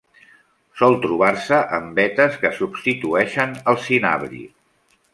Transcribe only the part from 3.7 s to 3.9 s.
el